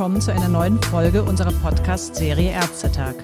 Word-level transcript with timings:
willkommen 0.00 0.22
zu 0.22 0.32
einer 0.32 0.48
neuen 0.48 0.82
Folge 0.84 1.22
unserer 1.22 1.52
Podcast-Serie 1.52 2.52
Ärztetag. 2.52 3.16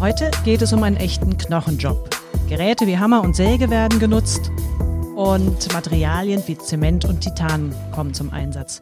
Heute 0.00 0.30
geht 0.42 0.62
es 0.62 0.72
um 0.72 0.82
einen 0.84 0.96
echten 0.96 1.36
Knochenjob. 1.36 2.08
Geräte 2.48 2.86
wie 2.86 2.96
Hammer 2.96 3.20
und 3.20 3.36
Säge 3.36 3.68
werden 3.68 3.98
genutzt 3.98 4.50
und 5.16 5.70
Materialien 5.74 6.42
wie 6.46 6.56
Zement 6.56 7.04
und 7.04 7.20
Titan 7.20 7.74
kommen 7.94 8.14
zum 8.14 8.30
Einsatz. 8.30 8.80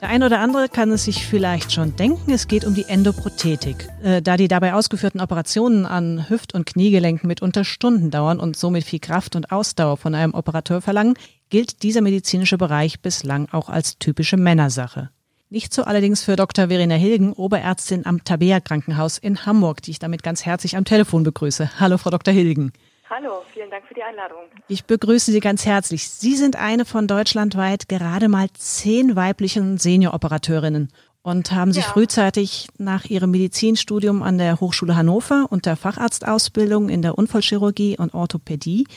Der 0.00 0.08
eine 0.08 0.26
oder 0.26 0.38
andere 0.38 0.68
kann 0.68 0.92
es 0.92 1.06
sich 1.06 1.26
vielleicht 1.26 1.72
schon 1.72 1.96
denken, 1.96 2.30
es 2.30 2.46
geht 2.46 2.64
um 2.64 2.76
die 2.76 2.84
Endoprothetik. 2.84 3.88
Äh, 4.04 4.22
da 4.22 4.36
die 4.36 4.46
dabei 4.46 4.74
ausgeführten 4.74 5.20
Operationen 5.20 5.84
an 5.84 6.28
Hüft- 6.28 6.54
und 6.54 6.64
Kniegelenken 6.64 7.26
mitunter 7.26 7.64
Stunden 7.64 8.12
dauern 8.12 8.38
und 8.38 8.56
somit 8.56 8.84
viel 8.84 9.00
Kraft 9.00 9.34
und 9.34 9.50
Ausdauer 9.50 9.96
von 9.96 10.14
einem 10.14 10.32
Operateur 10.32 10.80
verlangen, 10.80 11.14
gilt 11.50 11.82
dieser 11.82 12.02
medizinische 12.02 12.56
Bereich 12.56 13.00
bislang 13.00 13.48
auch 13.50 13.68
als 13.68 13.98
typische 13.98 14.36
Männersache. 14.36 15.10
Nicht 15.48 15.72
so 15.72 15.84
allerdings 15.84 16.24
für 16.24 16.34
Dr. 16.34 16.68
Verena 16.68 16.96
Hilgen, 16.96 17.32
Oberärztin 17.32 18.04
am 18.04 18.24
Tabea 18.24 18.58
Krankenhaus 18.58 19.16
in 19.16 19.46
Hamburg, 19.46 19.80
die 19.80 19.92
ich 19.92 20.00
damit 20.00 20.24
ganz 20.24 20.44
herzlich 20.44 20.76
am 20.76 20.84
Telefon 20.84 21.22
begrüße. 21.22 21.78
Hallo, 21.78 21.98
Frau 21.98 22.10
Dr. 22.10 22.34
Hilgen. 22.34 22.72
Hallo, 23.08 23.42
vielen 23.54 23.70
Dank 23.70 23.86
für 23.86 23.94
die 23.94 24.02
Einladung. 24.02 24.38
Ich 24.66 24.86
begrüße 24.86 25.30
Sie 25.30 25.38
ganz 25.38 25.64
herzlich. 25.64 26.08
Sie 26.08 26.34
sind 26.34 26.56
eine 26.56 26.84
von 26.84 27.06
deutschlandweit 27.06 27.88
gerade 27.88 28.26
mal 28.26 28.48
zehn 28.54 29.14
weiblichen 29.14 29.78
Senioroperateurinnen 29.78 30.88
und 31.22 31.52
haben 31.52 31.72
sich 31.72 31.84
ja. 31.84 31.92
frühzeitig 31.92 32.66
nach 32.78 33.04
ihrem 33.04 33.30
Medizinstudium 33.30 34.24
an 34.24 34.38
der 34.38 34.58
Hochschule 34.58 34.96
Hannover 34.96 35.46
und 35.48 35.66
der 35.66 35.76
Facharztausbildung 35.76 36.88
in 36.88 37.02
der 37.02 37.16
Unfallchirurgie 37.16 37.96
und 37.98 38.14
Orthopädie 38.14 38.88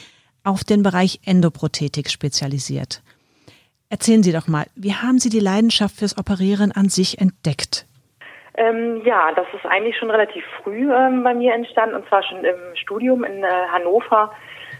auf 0.44 0.64
den 0.64 0.82
Bereich 0.82 1.20
Endoprothetik 1.26 2.10
spezialisiert. 2.10 3.04
Erzählen 3.92 4.22
Sie 4.22 4.32
doch 4.32 4.48
mal, 4.48 4.66
wie 4.76 4.94
haben 4.94 5.18
Sie 5.18 5.30
die 5.30 5.40
Leidenschaft 5.40 5.96
fürs 5.96 6.16
Operieren 6.16 6.72
an 6.72 6.90
sich 6.90 7.20
entdeckt? 7.20 7.88
Ähm, 8.54 9.02
ja, 9.04 9.32
das 9.36 9.48
ist 9.54 9.66
eigentlich 9.66 9.98
schon 9.98 10.12
relativ 10.12 10.44
früh 10.62 10.94
ähm, 10.94 11.24
bei 11.24 11.34
mir 11.34 11.56
entstanden 11.56 11.96
und 11.96 12.08
zwar 12.08 12.22
schon 12.22 12.44
im 12.44 12.76
Studium 12.76 13.24
in 13.24 13.44
äh, 13.44 13.48
Hannover. 13.72 14.32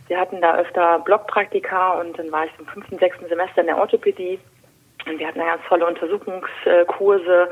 Wir 0.08 0.20
hatten 0.20 0.42
da 0.42 0.58
öfter 0.58 1.00
Blockpraktika 1.00 2.00
und 2.00 2.20
dann 2.20 2.32
war 2.32 2.46
ich 2.46 2.52
im 2.60 2.68
fünften, 2.68 3.00
sechsten 3.00 3.28
Semester 3.28 3.62
in 3.62 3.68
der 3.68 3.78
Orthopädie 3.78 4.40
und 5.08 5.18
wir 5.18 5.28
hatten 5.28 5.40
da 5.40 5.46
ganz 5.46 5.64
tolle 5.68 5.88
Untersuchungskurse, 5.88 7.50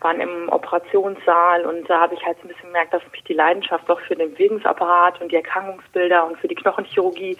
waren 0.00 0.20
im 0.20 0.48
Operationssaal 0.48 1.66
und 1.66 1.88
da 1.88 2.00
habe 2.00 2.14
ich 2.14 2.24
halt 2.24 2.36
so 2.38 2.44
ein 2.44 2.48
bisschen 2.48 2.70
gemerkt, 2.70 2.92
dass 2.94 3.02
mich 3.12 3.22
die 3.24 3.34
Leidenschaft 3.34 3.88
doch 3.88 4.00
für 4.00 4.16
den 4.16 4.32
Bewegungsapparat 4.32 5.20
und 5.20 5.30
die 5.30 5.36
Erkrankungsbilder 5.36 6.26
und 6.26 6.38
für 6.38 6.48
die 6.48 6.54
Knochenchirurgie 6.54 7.36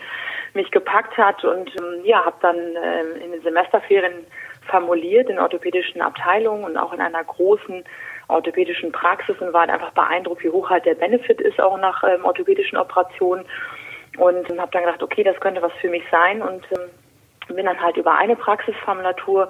mich 0.56 0.70
gepackt 0.70 1.16
hat 1.16 1.44
und 1.44 1.70
ähm, 1.76 2.04
ja, 2.04 2.24
habe 2.24 2.36
dann 2.40 2.56
äh, 2.56 3.24
in 3.24 3.32
den 3.32 3.42
Semesterferien 3.42 4.26
formuliert 4.68 5.30
in 5.30 5.38
orthopädischen 5.38 6.00
Abteilungen 6.00 6.64
und 6.64 6.76
auch 6.76 6.92
in 6.92 7.00
einer 7.00 7.22
großen 7.22 7.84
orthopädischen 8.28 8.90
Praxis 8.90 9.36
und 9.40 9.52
war 9.52 9.60
halt 9.60 9.70
einfach 9.70 9.92
beeindruckt, 9.92 10.42
wie 10.42 10.50
hoch 10.50 10.68
halt 10.68 10.84
der 10.84 10.96
Benefit 10.96 11.40
ist 11.40 11.60
auch 11.60 11.78
nach 11.78 12.02
ähm, 12.02 12.24
orthopädischen 12.24 12.76
Operationen 12.76 13.44
und 14.18 14.48
habe 14.58 14.70
dann 14.72 14.84
gedacht, 14.84 15.02
okay, 15.02 15.22
das 15.22 15.38
könnte 15.40 15.62
was 15.62 15.72
für 15.80 15.88
mich 15.88 16.02
sein 16.10 16.42
und 16.42 16.64
ähm, 16.72 16.90
bin 17.54 17.66
dann 17.66 17.80
halt 17.80 17.96
über 17.96 18.16
eine 18.16 18.34
Praxisformulatur 18.34 19.48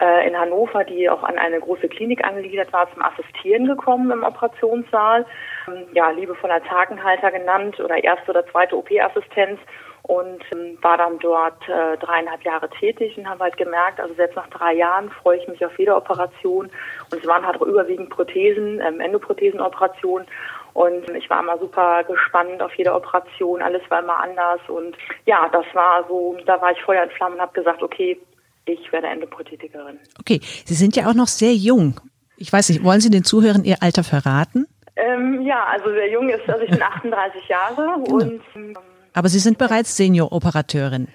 äh, 0.00 0.26
in 0.26 0.38
Hannover, 0.38 0.84
die 0.84 1.10
auch 1.10 1.22
an 1.22 1.38
eine 1.38 1.60
große 1.60 1.88
Klinik 1.88 2.24
angegliedert 2.24 2.72
war, 2.72 2.90
zum 2.92 3.02
Assistieren 3.02 3.66
gekommen 3.66 4.10
im 4.10 4.24
Operationssaal. 4.24 5.26
Ähm, 5.68 5.86
ja, 5.92 6.10
liebevoller 6.10 6.62
Tagenhalter 6.64 7.30
genannt 7.30 7.78
oder 7.80 8.02
erste 8.02 8.30
oder 8.30 8.46
zweite 8.46 8.76
OP-Assistenz 8.76 9.60
und 10.06 10.42
ähm, 10.52 10.76
war 10.82 10.98
dann 10.98 11.18
dort 11.18 11.66
äh, 11.66 11.96
dreieinhalb 11.96 12.42
Jahre 12.44 12.68
tätig 12.68 13.16
und 13.16 13.26
habe 13.26 13.44
halt 13.44 13.56
gemerkt, 13.56 14.00
also 14.00 14.14
selbst 14.14 14.36
nach 14.36 14.48
drei 14.48 14.74
Jahren 14.74 15.10
freue 15.10 15.38
ich 15.38 15.48
mich 15.48 15.64
auf 15.64 15.78
jede 15.78 15.96
Operation 15.96 16.66
und 17.10 17.20
es 17.22 17.26
waren 17.26 17.46
halt 17.46 17.56
auch 17.56 17.66
überwiegend 17.66 18.10
Prothesen, 18.10 18.82
ähm, 18.82 19.00
Endoprothesenoperationen 19.00 20.26
und 20.74 21.08
ich 21.16 21.30
war 21.30 21.40
immer 21.40 21.58
super 21.58 22.04
gespannt 22.04 22.60
auf 22.60 22.74
jede 22.74 22.92
Operation, 22.92 23.62
alles 23.62 23.80
war 23.88 24.02
immer 24.02 24.20
anders 24.20 24.60
und 24.68 24.94
ja, 25.24 25.48
das 25.50 25.64
war 25.72 26.04
so, 26.06 26.36
da 26.44 26.60
war 26.60 26.72
ich 26.72 26.82
Feuer 26.82 27.04
in 27.04 27.10
Flammen 27.10 27.36
und 27.36 27.40
habe 27.40 27.54
gesagt, 27.54 27.82
okay, 27.82 28.20
ich 28.66 28.92
werde 28.92 29.06
Endoprothetikerin. 29.06 29.98
Okay, 30.20 30.40
Sie 30.42 30.74
sind 30.74 30.96
ja 30.96 31.06
auch 31.06 31.14
noch 31.14 31.28
sehr 31.28 31.54
jung. 31.54 32.00
Ich 32.36 32.52
weiß 32.52 32.68
nicht, 32.68 32.84
wollen 32.84 33.00
Sie 33.00 33.10
den 33.10 33.24
Zuhörern 33.24 33.64
Ihr 33.64 33.76
Alter 33.80 34.04
verraten? 34.04 34.66
Ähm, 34.96 35.42
ja, 35.42 35.64
also 35.64 35.90
sehr 35.90 36.10
jung 36.10 36.28
ist, 36.28 36.48
also 36.48 36.62
ich 36.62 36.70
bin 36.70 36.82
38 36.82 37.48
Jahre 37.48 38.02
genau. 38.04 38.16
und 38.16 38.42
ähm, 38.54 38.74
aber 39.14 39.28
Sie 39.28 39.38
sind 39.38 39.58
bereits 39.58 39.96
Senioroperatörin. 39.96 41.08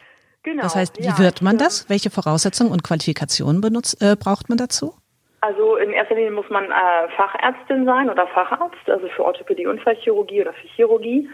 Genau. 0.44 0.64
Das 0.64 0.76
heißt, 0.76 1.00
wie 1.00 1.08
ja, 1.08 1.20
wird 1.20 1.42
man 1.42 1.58
das? 1.58 1.90
Welche 1.90 2.10
Voraussetzungen 2.10 2.72
und 2.72 2.84
Qualifikationen 2.84 3.62
benutzt, 3.62 4.02
äh, 4.02 4.16
braucht 4.16 4.50
man 4.50 4.58
dazu? 4.58 4.94
Also 5.42 5.76
in 5.78 5.92
erster 5.92 6.16
Linie 6.16 6.32
muss 6.32 6.50
man 6.50 6.66
äh, 6.66 7.10
Fachärztin 7.16 7.86
sein 7.86 8.10
oder 8.10 8.28
Facharzt, 8.28 8.90
also 8.90 9.08
für 9.10 9.24
Orthopädie, 9.24 9.68
Unfallchirurgie 9.68 10.42
oder 10.42 10.54
für 10.54 10.68
Chirurgie. 10.68 11.30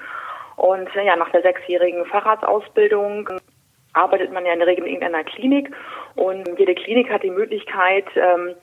Und 0.57 0.87
ja, 0.95 1.15
nach 1.15 1.31
der 1.31 1.41
sechsjährigen 1.41 2.05
Facharztausbildung 2.05 3.29
arbeitet 3.93 4.31
man 4.31 4.45
ja 4.45 4.53
in 4.53 4.59
der 4.59 4.67
Regel 4.67 4.85
in 4.85 4.93
irgendeiner 4.93 5.23
Klinik 5.23 5.71
und 6.15 6.47
jede 6.57 6.75
Klinik 6.75 7.09
hat 7.09 7.23
die 7.23 7.31
Möglichkeit, 7.31 8.05
ähm, 8.15 8.55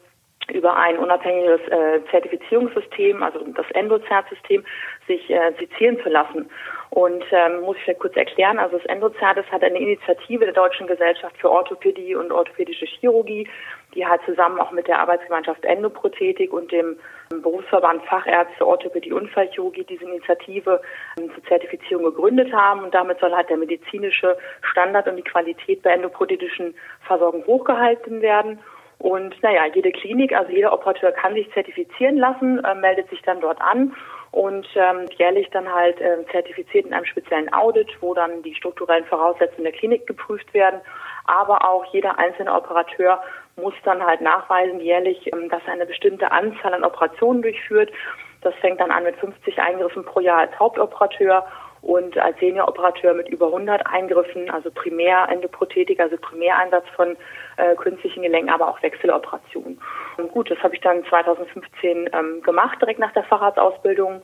über 0.50 0.76
ein 0.76 0.98
unabhängiges 0.98 1.60
äh, 1.68 2.00
Zertifizierungssystem, 2.10 3.22
also 3.22 3.40
das 3.54 3.70
Endozert-System, 3.70 4.64
sich 5.06 5.30
äh, 5.30 5.52
sezieren 5.58 5.98
zu 6.02 6.08
lassen. 6.08 6.50
Und 6.90 7.24
ähm, 7.30 7.62
muss 7.62 7.76
ich 7.76 7.84
vielleicht 7.84 8.00
kurz 8.00 8.16
erklären, 8.16 8.58
also 8.58 8.76
das 8.76 8.86
Endozert 8.86 9.50
hat 9.50 9.62
eine 9.62 9.78
Initiative 9.78 10.44
der 10.44 10.52
Deutschen 10.52 10.86
Gesellschaft 10.86 11.36
für 11.38 11.50
Orthopädie 11.50 12.14
und 12.14 12.30
orthopädische 12.30 12.84
Chirurgie, 12.84 13.48
die 13.94 14.06
halt 14.06 14.20
zusammen 14.26 14.60
auch 14.60 14.72
mit 14.72 14.88
der 14.88 14.98
Arbeitsgemeinschaft 14.98 15.64
Endoprothetik 15.64 16.52
und 16.52 16.70
dem 16.70 16.98
Berufsverband 17.30 18.04
Fachärzte 18.04 18.66
Orthopädie 18.66 19.12
Unfallchirurgie 19.12 19.84
diese 19.84 20.04
Initiative 20.04 20.82
ähm, 21.18 21.30
zur 21.32 21.42
Zertifizierung 21.44 22.04
gegründet 22.04 22.52
haben. 22.52 22.84
Und 22.84 22.92
damit 22.92 23.20
soll 23.20 23.32
halt 23.32 23.48
der 23.48 23.56
medizinische 23.56 24.36
Standard 24.60 25.08
und 25.08 25.16
die 25.16 25.22
Qualität 25.22 25.82
bei 25.82 25.92
endoprothetischen 25.92 26.74
Versorgung 27.06 27.46
hochgehalten 27.46 28.20
werden. 28.20 28.60
Und 29.02 29.34
naja, 29.42 29.64
jede 29.74 29.90
Klinik, 29.90 30.32
also 30.32 30.52
jeder 30.52 30.72
Operateur 30.72 31.10
kann 31.10 31.34
sich 31.34 31.52
zertifizieren 31.52 32.18
lassen, 32.18 32.64
äh, 32.64 32.72
meldet 32.76 33.10
sich 33.10 33.20
dann 33.22 33.40
dort 33.40 33.60
an 33.60 33.96
und 34.30 34.64
ähm, 34.76 35.06
jährlich 35.18 35.50
dann 35.50 35.68
halt 35.74 36.00
äh, 36.00 36.24
zertifiziert 36.30 36.86
in 36.86 36.94
einem 36.94 37.04
speziellen 37.04 37.52
Audit, 37.52 37.88
wo 38.00 38.14
dann 38.14 38.44
die 38.44 38.54
strukturellen 38.54 39.04
Voraussetzungen 39.06 39.64
der 39.64 39.72
Klinik 39.72 40.06
geprüft 40.06 40.54
werden. 40.54 40.80
Aber 41.24 41.68
auch 41.68 41.84
jeder 41.86 42.16
einzelne 42.16 42.54
Operateur 42.54 43.20
muss 43.56 43.74
dann 43.84 44.06
halt 44.06 44.20
nachweisen 44.20 44.78
jährlich, 44.78 45.28
ähm, 45.32 45.48
dass 45.48 45.62
er 45.66 45.72
eine 45.72 45.86
bestimmte 45.86 46.30
Anzahl 46.30 46.72
an 46.72 46.84
Operationen 46.84 47.42
durchführt. 47.42 47.90
Das 48.42 48.54
fängt 48.60 48.80
dann 48.80 48.92
an 48.92 49.02
mit 49.02 49.16
50 49.16 49.58
Eingriffen 49.58 50.04
pro 50.04 50.20
Jahr 50.20 50.38
als 50.38 50.56
Hauptoperateur 50.60 51.44
und 51.82 52.16
als 52.16 52.38
Senioroperateur 52.38 53.12
mit 53.12 53.28
über 53.28 53.46
100 53.46 53.86
Eingriffen, 53.86 54.48
also 54.50 54.70
Primärendoprothetik, 54.70 55.98
also 56.00 56.16
Primäreinsatz 56.16 56.88
von 56.94 57.16
äh, 57.56 57.74
künstlichen 57.74 58.22
Gelenken, 58.22 58.50
aber 58.50 58.68
auch 58.68 58.82
Wechseloperationen. 58.82 59.80
Und 60.16 60.30
gut, 60.30 60.50
das 60.50 60.58
habe 60.62 60.74
ich 60.74 60.80
dann 60.80 61.04
2015 61.04 62.10
ähm, 62.12 62.42
gemacht, 62.42 62.80
direkt 62.80 63.00
nach 63.00 63.12
der 63.12 63.24
Facharztausbildung 63.24 64.22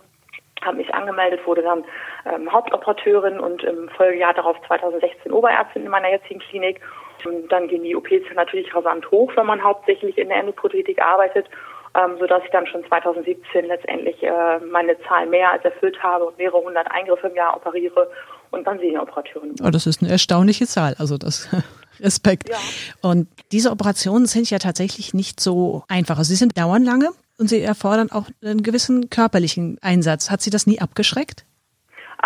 habe 0.65 0.79
mich 0.79 0.93
angemeldet, 0.93 1.47
wurde 1.47 1.63
dann 1.63 1.85
ähm, 2.27 2.51
Hauptoperateurin 2.53 3.39
und 3.39 3.63
im 3.63 3.89
Folgejahr 3.91 4.35
darauf 4.35 4.57
2016 4.67 5.31
Oberärztin 5.33 5.85
in 5.85 5.91
meiner 5.91 6.11
jetzigen 6.11 6.41
Klinik. 6.41 6.81
Und 7.25 7.51
dann 7.51 7.69
gehen 7.69 7.83
die 7.83 7.97
OPs 7.97 8.35
natürlich 8.35 8.75
rasant 8.75 9.11
hoch, 9.11 9.33
wenn 9.37 9.47
man 9.47 9.63
hauptsächlich 9.63 10.19
in 10.19 10.29
der 10.29 10.39
Endoprothetik 10.39 11.01
arbeitet 11.03 11.47
ähm, 11.95 12.17
sodass 12.19 12.43
ich 12.45 12.51
dann 12.51 12.67
schon 12.67 12.85
2017 12.87 13.67
letztendlich 13.67 14.23
äh, 14.23 14.59
meine 14.71 14.99
Zahl 15.03 15.27
mehr 15.27 15.53
als 15.53 15.65
erfüllt 15.65 16.03
habe 16.03 16.25
und 16.25 16.39
mehrere 16.39 16.63
hundert 16.63 16.91
Eingriffe 16.91 17.29
im 17.29 17.37
Jahr 17.37 17.57
operiere 17.57 18.11
und 18.51 18.67
dann 18.67 18.79
Senioroperatörin. 18.79 19.55
Oh, 19.63 19.71
das 19.71 19.87
ist 19.87 20.03
eine 20.03 20.11
erstaunliche 20.11 20.67
Zahl. 20.67 20.95
Also 20.99 21.19
das 21.19 21.49
Respekt. 22.01 22.49
Ja. 22.49 22.57
Und 23.03 23.29
diese 23.53 23.71
Operationen 23.71 24.27
sind 24.27 24.51
ja 24.51 24.59
tatsächlich 24.59 25.15
nicht 25.15 25.41
so 25.41 25.85
einfach. 25.89 26.19
Also 26.19 26.31
sie 26.31 26.37
sind 26.37 26.57
dauern 26.57 26.85
lange 26.85 27.11
und 27.39 27.49
sie 27.49 27.61
erfordern 27.63 28.11
auch 28.11 28.27
einen 28.43 28.63
gewissen 28.63 29.11
körperlichen 29.11 29.79
Einsatz. 29.81 30.31
Hat 30.31 30.43
Sie 30.43 30.51
das 30.51 30.67
nie 30.67 30.81
abgeschreckt? 30.81 31.45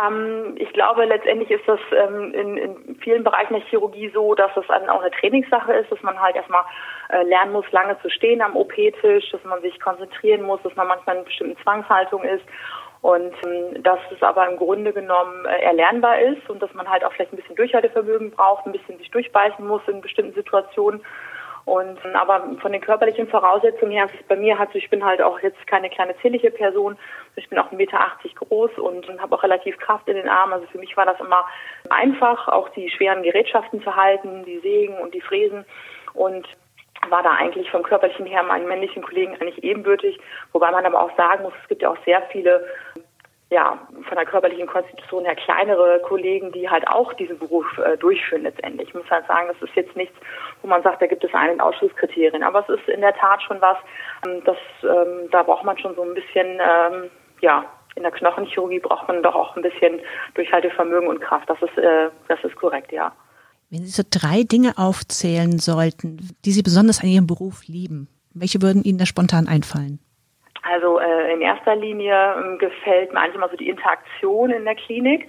Ähm, 0.00 0.54
ich 0.56 0.72
glaube, 0.72 1.04
letztendlich 1.04 1.50
ist 1.50 1.66
das 1.68 1.80
ähm, 1.92 2.32
in, 2.32 2.56
in, 2.56 2.96
vielen 2.96 3.24
Bereichen 3.24 3.54
der 3.54 3.62
Chirurgie 3.62 4.10
so, 4.14 4.34
dass 4.34 4.50
es 4.56 4.68
auch 4.70 5.00
eine 5.00 5.10
Trainingssache 5.10 5.72
ist, 5.74 5.92
dass 5.92 6.02
man 6.02 6.20
halt 6.20 6.36
erstmal 6.36 6.64
äh, 7.10 7.22
lernen 7.24 7.52
muss, 7.52 7.70
lange 7.72 8.00
zu 8.00 8.08
stehen 8.08 8.40
am 8.40 8.56
OP-Tisch, 8.56 9.30
dass 9.30 9.44
man 9.44 9.60
sich 9.60 9.78
konzentrieren 9.80 10.42
muss, 10.42 10.62
dass 10.62 10.74
man 10.76 10.88
manchmal 10.88 11.18
in 11.18 11.24
bestimmten 11.24 11.62
Zwangshaltung 11.62 12.22
ist 12.24 12.44
und 13.02 13.34
ähm, 13.44 13.82
dass 13.82 13.98
es 14.10 14.22
aber 14.22 14.48
im 14.48 14.56
Grunde 14.56 14.92
genommen 14.92 15.44
äh, 15.44 15.62
erlernbar 15.62 16.20
ist 16.20 16.48
und 16.48 16.62
dass 16.62 16.72
man 16.72 16.88
halt 16.88 17.04
auch 17.04 17.12
vielleicht 17.12 17.32
ein 17.32 17.36
bisschen 17.36 17.56
Durchhaltevermögen 17.56 18.30
braucht, 18.30 18.64
ein 18.64 18.72
bisschen 18.72 18.96
sich 18.96 19.10
durchbeißen 19.10 19.66
muss 19.66 19.82
in 19.88 20.00
bestimmten 20.00 20.34
Situationen 20.34 21.02
und 21.64 21.98
aber 22.14 22.56
von 22.60 22.72
den 22.72 22.80
körperlichen 22.80 23.28
Voraussetzungen 23.28 23.92
her 23.92 24.08
bei 24.28 24.36
mir 24.36 24.58
halt, 24.58 24.74
ich 24.74 24.90
bin 24.90 25.04
halt 25.04 25.22
auch 25.22 25.38
jetzt 25.40 25.64
keine 25.66 25.90
kleine 25.90 26.16
zierliche 26.18 26.50
Person. 26.50 26.96
Ich 27.36 27.48
bin 27.48 27.58
auch 27.58 27.70
1,80 27.70 27.76
Meter 27.76 27.98
groß 28.34 28.78
und 28.78 29.08
habe 29.20 29.34
auch 29.34 29.42
relativ 29.42 29.78
Kraft 29.78 30.08
in 30.08 30.16
den 30.16 30.28
Armen. 30.28 30.54
Also 30.54 30.66
für 30.66 30.78
mich 30.78 30.96
war 30.96 31.06
das 31.06 31.20
immer 31.20 31.44
einfach, 31.88 32.48
auch 32.48 32.68
die 32.70 32.90
schweren 32.90 33.22
Gerätschaften 33.22 33.82
zu 33.82 33.94
halten, 33.94 34.44
die 34.44 34.58
Sägen 34.58 34.98
und 34.98 35.14
die 35.14 35.20
Fräsen. 35.20 35.64
Und 36.14 36.46
war 37.08 37.22
da 37.22 37.32
eigentlich 37.32 37.70
vom 37.70 37.82
körperlichen 37.82 38.26
her 38.26 38.42
meinen 38.42 38.68
männlichen 38.68 39.02
Kollegen 39.02 39.34
eigentlich 39.34 39.62
ebenbürtig, 39.64 40.18
wobei 40.52 40.70
man 40.70 40.86
aber 40.86 41.00
auch 41.02 41.16
sagen 41.16 41.42
muss, 41.42 41.52
es 41.62 41.68
gibt 41.68 41.82
ja 41.82 41.90
auch 41.90 42.04
sehr 42.04 42.22
viele 42.30 42.64
ja, 43.52 43.78
von 44.08 44.16
der 44.16 44.24
körperlichen 44.24 44.66
Konstitution 44.66 45.26
her 45.26 45.36
kleinere 45.36 46.00
Kollegen, 46.00 46.52
die 46.52 46.70
halt 46.70 46.88
auch 46.88 47.12
diesen 47.12 47.38
Beruf 47.38 47.66
äh, 47.78 47.98
durchführen 47.98 48.44
letztendlich. 48.44 48.88
Ich 48.88 48.94
muss 48.94 49.10
halt 49.10 49.26
sagen, 49.26 49.48
das 49.48 49.68
ist 49.68 49.76
jetzt 49.76 49.94
nichts, 49.94 50.14
wo 50.62 50.68
man 50.68 50.82
sagt, 50.82 51.02
da 51.02 51.06
gibt 51.06 51.22
es 51.22 51.34
einen 51.34 51.60
Ausschlusskriterien. 51.60 52.42
Aber 52.42 52.60
es 52.60 52.80
ist 52.80 52.88
in 52.88 53.02
der 53.02 53.14
Tat 53.14 53.42
schon 53.42 53.60
was, 53.60 53.76
ähm, 54.26 54.42
das, 54.46 54.56
ähm, 54.82 55.28
da 55.30 55.42
braucht 55.42 55.64
man 55.64 55.76
schon 55.76 55.94
so 55.94 56.02
ein 56.02 56.14
bisschen, 56.14 56.60
ähm, 56.60 57.10
ja, 57.42 57.66
in 57.94 58.04
der 58.04 58.12
Knochenchirurgie 58.12 58.80
braucht 58.80 59.06
man 59.06 59.22
doch 59.22 59.34
auch 59.34 59.54
ein 59.54 59.62
bisschen 59.62 60.00
Durchhaltevermögen 60.32 61.08
und 61.08 61.20
Kraft. 61.20 61.50
Das 61.50 61.60
ist, 61.60 61.76
äh, 61.76 62.08
das 62.28 62.42
ist 62.42 62.56
korrekt, 62.56 62.90
ja. 62.90 63.12
Wenn 63.68 63.82
Sie 63.82 63.90
so 63.90 64.02
drei 64.08 64.44
Dinge 64.44 64.78
aufzählen 64.78 65.58
sollten, 65.58 66.30
die 66.46 66.52
Sie 66.52 66.62
besonders 66.62 67.02
an 67.02 67.08
Ihrem 67.08 67.26
Beruf 67.26 67.66
lieben, 67.66 68.08
welche 68.32 68.62
würden 68.62 68.82
Ihnen 68.82 68.96
da 68.96 69.04
spontan 69.04 69.46
einfallen? 69.46 70.00
Also 70.62 71.00
äh, 71.00 71.32
in 71.32 71.40
erster 71.40 71.74
Linie 71.74 72.14
äh, 72.14 72.56
gefällt 72.58 73.12
mir 73.12 73.20
eigentlich 73.20 73.34
immer 73.34 73.48
so 73.48 73.56
die 73.56 73.68
Interaktion 73.68 74.50
in 74.50 74.64
der 74.64 74.76
Klinik 74.76 75.28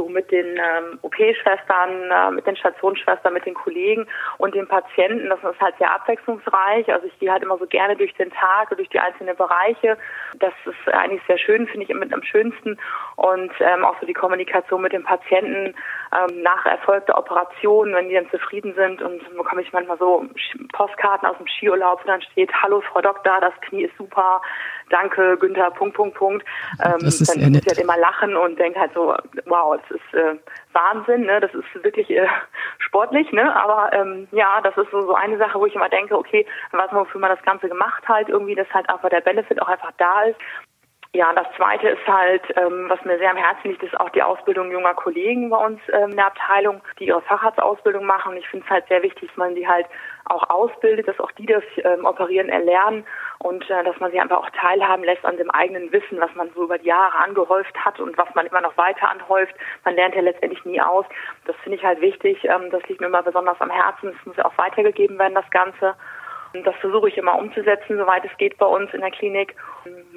so 0.00 0.08
mit 0.08 0.30
den 0.30 0.56
ähm, 0.56 0.98
OP-Schwestern, 1.02 2.10
äh, 2.10 2.30
mit 2.30 2.46
den 2.46 2.56
Stationsschwestern, 2.56 3.34
mit 3.34 3.44
den 3.44 3.54
Kollegen 3.54 4.06
und 4.38 4.54
den 4.54 4.66
Patienten. 4.66 5.28
Das 5.28 5.38
ist 5.40 5.60
halt 5.60 5.76
sehr 5.78 5.92
abwechslungsreich. 5.92 6.90
Also 6.92 7.06
ich 7.06 7.18
gehe 7.18 7.30
halt 7.30 7.42
immer 7.42 7.58
so 7.58 7.66
gerne 7.66 7.96
durch 7.96 8.14
den 8.14 8.30
Tag 8.30 8.70
und 8.70 8.78
durch 8.78 8.88
die 8.88 9.00
einzelnen 9.00 9.36
Bereiche. 9.36 9.98
Das 10.38 10.54
ist 10.64 10.94
eigentlich 10.94 11.22
sehr 11.26 11.38
schön, 11.38 11.66
finde 11.66 11.84
ich 11.86 11.94
mit 11.94 12.12
am 12.14 12.22
schönsten. 12.22 12.78
Und 13.16 13.52
ähm, 13.60 13.84
auch 13.84 13.98
so 14.00 14.06
die 14.06 14.14
Kommunikation 14.14 14.80
mit 14.80 14.92
den 14.92 15.04
Patienten 15.04 15.74
ähm, 16.16 16.42
nach 16.42 16.64
erfolgter 16.64 17.18
Operation, 17.18 17.92
wenn 17.92 18.08
die 18.08 18.14
dann 18.14 18.30
zufrieden 18.30 18.74
sind. 18.74 19.02
Und 19.02 19.22
dann 19.22 19.36
bekomme 19.36 19.60
ich 19.60 19.72
manchmal 19.72 19.98
so 19.98 20.24
Postkarten 20.72 21.28
aus 21.28 21.36
dem 21.36 21.46
Skiurlaub, 21.46 22.02
wo 22.02 22.06
dann 22.06 22.22
steht, 22.22 22.50
hallo 22.62 22.80
Frau 22.80 23.02
Doktor, 23.02 23.38
das 23.40 23.54
Knie 23.62 23.84
ist 23.84 23.96
super, 23.98 24.40
danke 24.90 25.36
Günther, 25.38 25.70
Punkt, 25.70 25.96
Punkt, 25.96 26.16
Punkt. 26.16 26.46
Ähm, 26.84 26.98
das 27.00 27.20
ist 27.20 27.34
dann 27.34 27.52
muss 27.52 27.60
ich 27.60 27.66
halt 27.66 27.78
immer 27.78 27.96
lachen 27.96 28.36
und 28.36 28.58
denke 28.58 28.78
halt 28.78 28.92
so, 28.94 29.14
wow, 29.46 29.78
das 29.80 29.98
ist 29.98 30.14
äh, 30.14 30.36
Wahnsinn, 30.72 31.22
ne? 31.22 31.40
Das 31.40 31.54
ist 31.54 31.84
wirklich 31.84 32.10
äh, 32.10 32.28
sportlich, 32.78 33.32
ne? 33.32 33.54
Aber 33.56 33.92
ähm, 33.92 34.28
ja, 34.32 34.60
das 34.60 34.76
ist 34.76 34.90
so, 34.90 35.02
so 35.02 35.14
eine 35.14 35.38
Sache, 35.38 35.58
wo 35.58 35.66
ich 35.66 35.74
immer 35.74 35.88
denke, 35.88 36.16
okay, 36.16 36.46
was 36.72 36.92
man, 36.92 37.02
wofür 37.02 37.20
man 37.20 37.30
das 37.30 37.42
Ganze 37.42 37.68
gemacht 37.68 38.06
halt, 38.08 38.28
irgendwie, 38.28 38.54
dass 38.54 38.68
halt 38.72 38.88
einfach 38.90 39.08
der 39.08 39.20
Benefit 39.20 39.60
auch 39.62 39.68
einfach 39.68 39.92
da 39.98 40.22
ist. 40.22 40.38
Ja, 41.12 41.32
das 41.32 41.48
Zweite 41.56 41.88
ist 41.88 42.06
halt, 42.06 42.42
ähm, 42.56 42.84
was 42.88 43.04
mir 43.04 43.18
sehr 43.18 43.32
am 43.32 43.36
Herzen 43.36 43.70
liegt, 43.70 43.82
ist 43.82 43.98
auch 43.98 44.10
die 44.10 44.22
Ausbildung 44.22 44.70
junger 44.70 44.94
Kollegen 44.94 45.50
bei 45.50 45.56
uns 45.56 45.80
ähm, 45.92 46.10
in 46.10 46.16
der 46.16 46.26
Abteilung, 46.26 46.82
die 47.00 47.08
ihre 47.08 47.20
Facharztausbildung 47.22 48.04
machen. 48.04 48.36
Ich 48.36 48.48
finde 48.48 48.64
es 48.64 48.70
halt 48.70 48.86
sehr 48.86 49.02
wichtig, 49.02 49.28
dass 49.28 49.36
man 49.36 49.56
die 49.56 49.66
halt 49.66 49.86
auch 50.26 50.48
ausbildet, 50.48 51.08
dass 51.08 51.18
auch 51.18 51.32
die 51.32 51.46
das 51.46 51.64
ähm, 51.82 52.04
Operieren 52.04 52.48
erlernen 52.48 53.04
und 53.42 53.68
äh, 53.70 53.84
dass 53.84 53.98
man 54.00 54.10
sie 54.12 54.20
einfach 54.20 54.38
auch 54.38 54.50
teilhaben 54.50 55.02
lässt 55.02 55.24
an 55.24 55.38
dem 55.38 55.50
eigenen 55.50 55.90
Wissen, 55.92 56.20
was 56.20 56.34
man 56.34 56.50
so 56.54 56.64
über 56.64 56.78
die 56.78 56.88
Jahre 56.88 57.16
angehäuft 57.16 57.74
hat 57.84 57.98
und 57.98 58.16
was 58.18 58.28
man 58.34 58.46
immer 58.46 58.60
noch 58.60 58.76
weiter 58.76 59.10
anhäuft. 59.10 59.54
Man 59.84 59.94
lernt 59.94 60.14
ja 60.14 60.20
letztendlich 60.20 60.62
nie 60.66 60.80
aus. 60.80 61.06
Das 61.46 61.56
finde 61.62 61.78
ich 61.78 61.84
halt 61.84 62.00
wichtig. 62.02 62.44
Ähm, 62.44 62.70
das 62.70 62.86
liegt 62.88 63.00
mir 63.00 63.06
immer 63.06 63.22
besonders 63.22 63.60
am 63.60 63.70
Herzen. 63.70 64.14
Es 64.18 64.26
muss 64.26 64.36
ja 64.36 64.44
auch 64.44 64.58
weitergegeben 64.58 65.18
werden, 65.18 65.34
das 65.34 65.50
Ganze. 65.50 65.94
Das 66.52 66.74
versuche 66.76 67.08
ich 67.08 67.16
immer 67.16 67.38
umzusetzen, 67.38 67.96
soweit 67.96 68.24
es 68.24 68.36
geht 68.36 68.58
bei 68.58 68.66
uns 68.66 68.92
in 68.92 69.00
der 69.00 69.12
Klinik. 69.12 69.54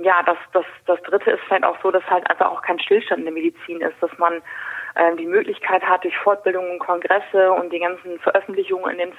Ja, 0.01 0.23
das, 0.23 0.37
das, 0.51 0.65
das 0.85 1.01
Dritte 1.03 1.31
ist 1.31 1.49
halt 1.49 1.63
auch 1.63 1.77
so, 1.81 1.91
dass 1.91 2.03
halt 2.09 2.29
einfach 2.29 2.51
auch 2.51 2.63
kein 2.63 2.79
Stillstand 2.79 3.19
in 3.19 3.25
der 3.25 3.33
Medizin 3.33 3.81
ist, 3.81 3.95
dass 4.01 4.17
man 4.17 4.41
äh, 4.95 5.15
die 5.15 5.27
Möglichkeit 5.27 5.83
hat, 5.83 6.03
durch 6.03 6.17
Fortbildungen 6.17 6.71
und 6.71 6.79
Kongresse 6.79 7.51
und 7.53 7.71
die 7.71 7.79
ganzen 7.79 8.19
Veröffentlichungen 8.19 8.91
in 8.91 8.97
den 8.97 9.13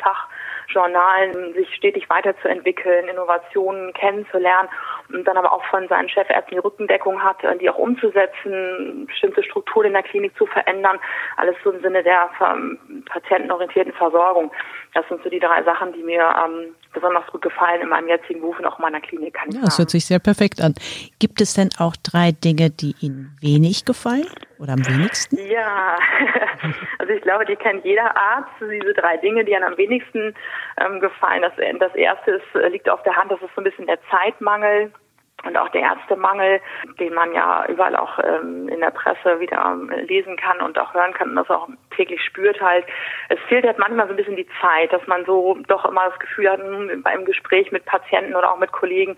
Fachjournalen 0.67 1.55
sich 1.55 1.73
stetig 1.75 2.09
weiterzuentwickeln, 2.11 3.09
Innovationen 3.09 3.93
kennenzulernen 3.93 4.69
und 5.09 5.27
dann 5.27 5.37
aber 5.37 5.53
auch 5.53 5.65
von 5.67 5.87
seinen 5.89 6.09
Chefärzten 6.09 6.55
die 6.55 6.59
Rückendeckung 6.59 7.23
hat, 7.23 7.43
äh, 7.45 7.57
die 7.59 7.71
auch 7.71 7.79
umzusetzen, 7.79 9.07
bestimmte 9.07 9.43
Strukturen 9.43 9.87
in 9.87 9.93
der 9.93 10.03
Klinik 10.03 10.37
zu 10.37 10.47
verändern, 10.47 10.99
alles 11.37 11.57
so 11.63 11.71
im 11.71 11.81
Sinne 11.83 12.03
der 12.03 12.31
ähm, 12.41 13.05
patientenorientierten 13.07 13.93
Versorgung. 13.93 14.51
Das 14.95 15.07
sind 15.09 15.23
so 15.23 15.31
die 15.31 15.41
drei 15.41 15.63
Sachen, 15.63 15.93
die 15.93 16.03
mir 16.03 16.23
ähm, 16.45 16.75
besonders 16.95 17.27
gut 17.27 17.43
gefallen 17.43 17.83
in 17.83 17.89
meinem 17.89 18.09
jetzigen 18.09 18.41
Beruf 18.41 18.59
und 18.59 18.67
auch 18.67 18.79
in 18.79 18.83
meiner 18.83 19.01
Klinik. 19.01 19.35
Kann 19.35 19.51
ja, 19.51 19.61
das 19.63 19.79
hört 19.79 19.91
sich 19.91 20.07
sehr 20.07 20.19
perfekt 20.19 20.61
an. 20.61 20.75
Gibt 21.19 21.41
es 21.41 21.55
denn 21.55 21.71
auch 21.79 21.95
drei 22.03 22.33
Dinge, 22.33 22.71
die 22.71 22.95
Ihnen 23.01 23.37
wenig 23.41 23.85
gefallen 23.85 24.27
oder 24.59 24.73
am 24.73 24.87
wenigsten? 24.87 25.37
Ja, 25.49 25.97
also 26.99 27.13
ich 27.13 27.23
glaube, 27.23 27.45
die 27.45 27.57
kennt 27.57 27.85
jeder 27.85 28.17
Arzt. 28.17 28.51
Diese 28.61 28.95
drei 28.95 29.17
Dinge, 29.19 29.45
die 29.45 29.55
einem 29.55 29.73
am 29.73 29.77
wenigsten 29.77 30.35
ähm, 30.81 31.01
gefallen. 31.01 31.43
Das, 31.43 31.53
das 31.79 31.95
erste 31.95 32.31
ist, 32.33 32.55
äh, 32.55 32.69
liegt 32.69 32.89
auf 32.89 33.03
der 33.03 33.17
Hand, 33.17 33.31
das 33.31 33.43
ist 33.43 33.55
so 33.55 33.61
ein 33.61 33.65
bisschen 33.65 33.87
der 33.87 33.99
Zeitmangel 34.11 34.93
und 35.45 35.57
auch 35.57 35.69
der 35.71 35.83
Ärztemangel, 35.83 36.61
den 36.99 37.15
man 37.15 37.33
ja 37.33 37.67
überall 37.69 37.97
auch 37.97 38.19
ähm, 38.19 38.69
in 38.69 38.81
der 38.81 38.91
Presse 38.91 39.41
wieder 39.41 39.77
lesen 40.07 40.37
kann 40.37 40.61
und 40.61 40.79
auch 40.79 40.95
hören 40.95 41.13
kann 41.13 41.31
und 41.31 41.37
das 41.37 41.51
auch 41.51 41.69
täglich 41.97 42.23
spürt 42.25 42.61
halt. 42.61 42.85
Es 43.29 43.39
fehlt 43.49 43.67
halt 43.67 43.79
manchmal 43.79 44.07
so 44.07 44.13
ein 44.13 44.17
bisschen 44.17 44.37
die 44.37 44.49
Zeit, 44.61 44.93
dass 44.93 45.07
man 45.07 45.25
so 45.25 45.57
doch 45.69 45.85
immer 45.85 46.09
das 46.11 46.19
Gefühl 46.19 46.51
hat, 46.51 46.61
hm, 46.61 47.03
beim 47.03 47.25
Gespräch 47.25 47.73
mit 47.73 47.85
Patienten 47.85 48.35
oder 48.35 48.53
auch 48.53 48.59
mit 48.59 48.73
Kollegen, 48.73 49.17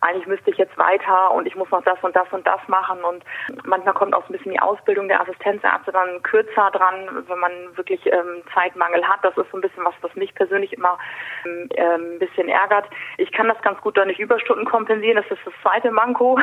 eigentlich 0.00 0.26
müsste 0.26 0.50
ich 0.50 0.58
jetzt 0.58 0.76
weiter 0.78 1.32
und 1.32 1.46
ich 1.46 1.56
muss 1.56 1.70
noch 1.70 1.82
das 1.82 1.98
und 2.02 2.14
das 2.14 2.30
und 2.32 2.46
das 2.46 2.60
machen 2.68 3.02
und 3.02 3.24
manchmal 3.64 3.94
kommt 3.94 4.14
auch 4.14 4.26
so 4.26 4.32
ein 4.32 4.36
bisschen 4.36 4.52
die 4.52 4.60
Ausbildung 4.60 5.08
der 5.08 5.20
Assistenzärzte 5.20 5.92
dann 5.92 6.22
kürzer 6.22 6.70
dran, 6.70 7.24
wenn 7.26 7.38
man 7.38 7.52
wirklich 7.76 8.04
ähm, 8.06 8.42
Zeitmangel 8.54 9.06
hat. 9.06 9.20
Das 9.22 9.36
ist 9.36 9.50
so 9.50 9.58
ein 9.58 9.60
bisschen 9.60 9.84
was, 9.84 9.94
was 10.02 10.14
mich 10.14 10.34
persönlich 10.34 10.72
immer 10.72 10.98
ähm, 11.44 12.14
ein 12.14 12.18
bisschen 12.18 12.48
ärgert. 12.48 12.86
Ich 13.16 13.32
kann 13.32 13.48
das 13.48 13.60
ganz 13.62 13.80
gut 13.80 13.96
dann 13.96 14.08
nicht 14.08 14.20
Überstunden 14.20 14.64
kompensieren. 14.64 15.16
Das 15.16 15.30
ist 15.30 15.44
das 15.44 15.54
zweite 15.68 15.90
Manko, 15.90 16.38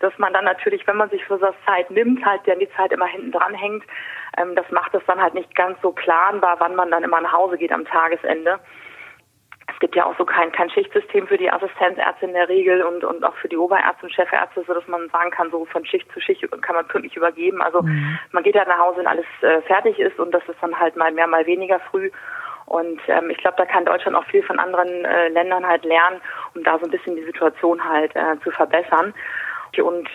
dass 0.00 0.16
man 0.18 0.32
dann 0.32 0.44
natürlich, 0.44 0.86
wenn 0.86 0.96
man 0.96 1.10
sich 1.10 1.24
für 1.24 1.38
das 1.38 1.54
Zeit 1.66 1.90
nimmt, 1.90 2.24
halt 2.24 2.42
dann 2.46 2.58
die 2.58 2.70
Zeit 2.76 2.92
immer 2.92 3.06
hinten 3.06 3.32
dran 3.32 3.54
hängt. 3.54 3.84
Ähm, 4.38 4.54
das 4.56 4.70
macht 4.70 4.94
es 4.94 5.02
dann 5.06 5.20
halt 5.20 5.34
nicht 5.34 5.54
ganz 5.54 5.78
so 5.82 5.92
planbar, 5.92 6.56
wann 6.58 6.74
man 6.74 6.90
dann 6.90 7.02
immer 7.02 7.20
nach 7.20 7.32
Hause 7.32 7.58
geht 7.58 7.72
am 7.72 7.84
Tagesende. 7.84 8.58
Es 9.72 9.78
gibt 9.78 9.96
ja 9.96 10.04
auch 10.04 10.16
so 10.16 10.24
kein, 10.24 10.52
kein 10.52 10.70
Schichtsystem 10.70 11.26
für 11.26 11.38
die 11.38 11.50
Assistenzärzte 11.50 12.26
in 12.26 12.32
der 12.32 12.48
Regel 12.48 12.82
und, 12.82 13.04
und 13.04 13.24
auch 13.24 13.34
für 13.36 13.48
die 13.48 13.56
Oberärzte 13.56 14.06
und 14.06 14.12
Chefärzte, 14.12 14.64
so 14.66 14.74
dass 14.74 14.86
man 14.86 15.08
sagen 15.10 15.30
kann, 15.30 15.50
so 15.50 15.64
von 15.66 15.84
Schicht 15.84 16.10
zu 16.12 16.20
Schicht 16.20 16.44
kann 16.62 16.74
man 16.74 16.86
pünktlich 16.86 17.16
übergeben. 17.16 17.62
Also 17.62 17.82
mhm. 17.82 18.18
man 18.32 18.42
geht 18.42 18.56
halt 18.56 18.68
nach 18.68 18.78
Hause, 18.78 18.98
wenn 18.98 19.06
alles 19.06 19.26
äh, 19.40 19.60
fertig 19.62 19.98
ist 19.98 20.18
und 20.18 20.32
das 20.32 20.42
ist 20.48 20.58
dann 20.60 20.78
halt 20.78 20.96
mal 20.96 21.12
mehr, 21.12 21.26
mal 21.26 21.46
weniger 21.46 21.80
früh. 21.80 22.10
Und 22.66 23.00
ähm, 23.08 23.30
ich 23.30 23.38
glaube, 23.38 23.56
da 23.58 23.66
kann 23.66 23.84
Deutschland 23.84 24.16
auch 24.16 24.24
viel 24.26 24.42
von 24.42 24.58
anderen 24.58 25.04
äh, 25.04 25.28
Ländern 25.28 25.66
halt 25.66 25.84
lernen, 25.84 26.20
um 26.54 26.62
da 26.64 26.78
so 26.78 26.84
ein 26.84 26.90
bisschen 26.90 27.16
die 27.16 27.24
Situation 27.24 27.82
halt 27.82 28.14
äh, 28.14 28.38
zu 28.42 28.50
verbessern. 28.50 29.14
Und 29.80 30.08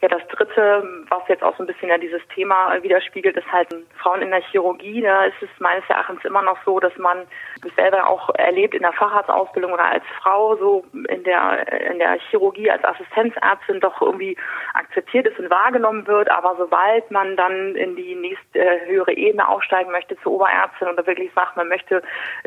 ja, 0.00 0.08
das 0.08 0.26
Dritte, 0.28 0.82
was 1.08 1.22
jetzt 1.28 1.42
auch 1.42 1.56
so 1.56 1.64
ein 1.64 1.66
bisschen 1.66 1.88
ja 1.88 1.98
dieses 1.98 2.22
Thema 2.34 2.80
widerspiegelt, 2.82 3.36
ist 3.36 3.50
halt 3.50 3.68
Frauen 3.96 4.22
in 4.22 4.30
der 4.30 4.42
Chirurgie. 4.42 5.02
Da 5.02 5.24
ist 5.24 5.42
es 5.42 5.48
meines 5.58 5.84
Erachtens 5.88 6.24
immer 6.24 6.42
noch 6.42 6.58
so, 6.64 6.78
dass 6.78 6.96
man 6.96 7.26
sich 7.62 7.74
selber 7.74 8.08
auch 8.08 8.30
erlebt 8.36 8.74
in 8.74 8.82
der 8.82 8.92
Facharztausbildung 8.92 9.72
oder 9.72 9.84
als 9.84 10.04
Frau 10.22 10.56
so 10.56 10.84
in 11.08 11.24
der 11.24 11.90
in 11.90 11.98
der 11.98 12.18
Chirurgie 12.30 12.70
als 12.70 12.84
Assistenzärztin 12.84 13.80
doch 13.80 14.00
irgendwie 14.00 14.36
akzeptiert 14.74 15.26
ist 15.26 15.38
und 15.38 15.50
wahrgenommen 15.50 16.06
wird. 16.06 16.30
Aber 16.30 16.54
sobald 16.56 17.10
man 17.10 17.36
dann 17.36 17.74
in 17.74 17.96
die 17.96 18.14
nächste 18.14 18.58
äh, 18.58 18.86
höhere 18.86 19.12
Ebene 19.12 19.48
aufsteigen 19.48 19.90
möchte 19.90 20.16
zur 20.22 20.32
Oberärztin 20.32 20.88
oder 20.88 21.06
wirklich 21.06 21.32
sagt, 21.34 21.56
man 21.56 21.68
möchte 21.68 22.02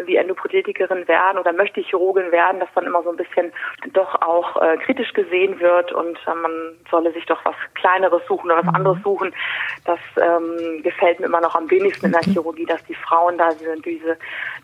wie 0.05 0.15
Endoprothetikerin 0.15 1.07
werden 1.07 1.37
oder 1.37 1.53
möchte 1.53 1.81
Chirurgin 1.81 2.31
werden, 2.31 2.59
dass 2.59 2.69
dann 2.75 2.85
immer 2.85 3.03
so 3.03 3.09
ein 3.09 3.17
bisschen 3.17 3.51
doch 3.93 4.21
auch 4.21 4.61
äh, 4.61 4.77
kritisch 4.77 5.13
gesehen 5.13 5.59
wird 5.59 5.91
und 5.91 6.17
äh, 6.27 6.52
man 6.53 6.75
solle 6.89 7.13
sich 7.13 7.25
doch 7.25 7.43
was 7.45 7.55
Kleineres 7.73 8.21
suchen 8.27 8.47
oder 8.51 8.57
was 8.57 8.65
mhm. 8.65 8.75
anderes 8.75 9.03
suchen. 9.03 9.33
Das 9.85 9.99
ähm, 10.17 10.81
gefällt 10.83 11.19
mir 11.19 11.25
immer 11.25 11.41
noch 11.41 11.55
am 11.55 11.69
wenigsten 11.69 12.07
in 12.07 12.11
der 12.11 12.21
Chirurgie, 12.21 12.65
dass 12.65 12.83
die 12.85 12.95
Frauen 12.95 13.37
da 13.37 13.49
diese 13.85 14.17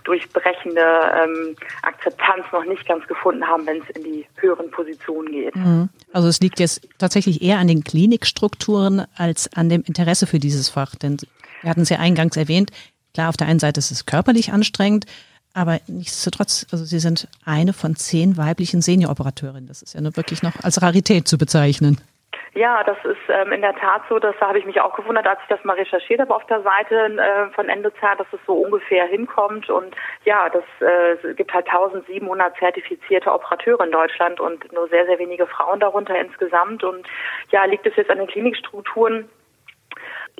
durchbrechende 0.03 0.81
ähm, 0.81 1.55
Akzeptanz 1.83 2.45
noch 2.51 2.65
nicht 2.65 2.87
ganz 2.87 3.05
gefunden 3.07 3.45
haben, 3.45 3.65
wenn 3.65 3.81
es 3.81 3.89
in 3.95 4.03
die 4.03 4.25
höheren 4.37 4.71
Positionen 4.71 5.31
geht. 5.31 5.55
Mhm. 5.55 5.89
Also 6.13 6.27
es 6.27 6.39
liegt 6.39 6.59
jetzt 6.59 6.87
tatsächlich 6.97 7.41
eher 7.41 7.57
an 7.57 7.67
den 7.67 7.83
Klinikstrukturen 7.83 9.05
als 9.15 9.49
an 9.55 9.69
dem 9.69 9.83
Interesse 9.83 10.27
für 10.27 10.39
dieses 10.39 10.69
Fach. 10.69 10.95
Denn 10.95 11.17
wir 11.61 11.69
hatten 11.69 11.81
es 11.81 11.89
ja 11.89 11.99
eingangs 11.99 12.37
erwähnt, 12.37 12.71
klar, 13.13 13.29
auf 13.29 13.37
der 13.37 13.47
einen 13.47 13.59
Seite 13.59 13.79
ist 13.79 13.91
es 13.91 14.05
körperlich 14.05 14.53
anstrengend, 14.53 15.05
aber 15.53 15.79
nichtsdestotrotz, 15.87 16.67
also 16.71 16.85
Sie 16.85 16.99
sind 16.99 17.27
eine 17.45 17.73
von 17.73 17.95
zehn 17.95 18.37
weiblichen 18.37 18.81
Senioroperateurinnen. 18.81 19.67
Das 19.67 19.81
ist 19.81 19.93
ja 19.93 20.01
nur 20.01 20.15
wirklich 20.15 20.43
noch 20.43 20.63
als 20.63 20.81
Rarität 20.81 21.27
zu 21.27 21.37
bezeichnen. 21.37 21.99
Ja, 22.55 22.83
das 22.83 22.97
ist 23.05 23.21
ähm, 23.29 23.51
in 23.51 23.61
der 23.61 23.75
Tat 23.75 24.01
so. 24.09 24.17
Das 24.19 24.35
habe 24.41 24.57
ich 24.59 24.65
mich 24.65 24.81
auch 24.81 24.95
gewundert, 24.95 25.27
als 25.27 25.39
ich 25.43 25.47
das 25.47 25.63
mal 25.63 25.75
recherchiert 25.75 26.19
habe 26.19 26.35
auf 26.35 26.45
der 26.47 26.61
Seite 26.61 26.95
äh, 26.95 27.49
von 27.53 27.69
Endozert, 27.69 28.19
dass 28.19 28.27
es 28.31 28.39
so 28.45 28.53
ungefähr 28.53 29.05
hinkommt. 29.05 29.69
Und 29.69 29.95
ja, 30.25 30.49
das 30.49 30.63
äh, 30.81 31.33
gibt 31.35 31.53
halt 31.53 31.67
1700 31.67 32.57
zertifizierte 32.57 33.31
Operateure 33.31 33.85
in 33.85 33.91
Deutschland 33.91 34.39
und 34.39 34.71
nur 34.73 34.87
sehr, 34.89 35.05
sehr 35.05 35.19
wenige 35.19 35.45
Frauen 35.47 35.79
darunter 35.79 36.19
insgesamt. 36.19 36.83
Und 36.83 37.07
ja, 37.51 37.65
liegt 37.65 37.85
es 37.85 37.95
jetzt 37.95 38.09
an 38.09 38.17
den 38.17 38.27
Klinikstrukturen? 38.27 39.29